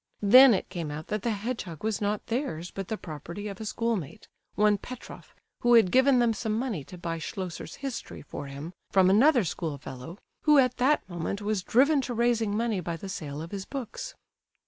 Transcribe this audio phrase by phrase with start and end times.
[0.23, 3.65] Then it came out that the hedgehog was not theirs, but the property of a
[3.65, 8.73] schoolmate, one Petroff, who had given them some money to buy Schlosser's History for him,
[8.89, 13.43] from another schoolfellow who at that moment was driven to raising money by the sale
[13.43, 14.15] of his books.